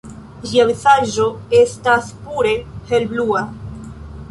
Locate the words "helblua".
2.93-3.47